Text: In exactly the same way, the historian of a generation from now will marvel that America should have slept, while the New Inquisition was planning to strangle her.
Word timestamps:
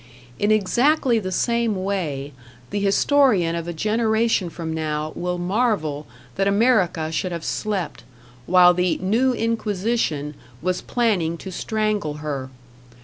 In 0.39 0.49
exactly 0.49 1.19
the 1.19 1.31
same 1.31 1.75
way, 1.83 2.33
the 2.71 2.79
historian 2.79 3.53
of 3.55 3.67
a 3.67 3.71
generation 3.71 4.49
from 4.49 4.73
now 4.73 5.11
will 5.13 5.37
marvel 5.37 6.07
that 6.37 6.47
America 6.47 7.11
should 7.11 7.31
have 7.31 7.45
slept, 7.45 8.03
while 8.47 8.73
the 8.73 8.97
New 8.97 9.33
Inquisition 9.33 10.33
was 10.59 10.81
planning 10.81 11.37
to 11.37 11.51
strangle 11.51 12.15
her. 12.15 12.49